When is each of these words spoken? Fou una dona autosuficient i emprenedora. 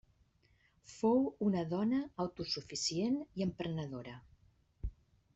Fou 0.91 1.19
una 1.47 1.59
dona 1.73 1.99
autosuficient 2.23 3.19
i 3.41 3.45
emprenedora. 3.47 4.15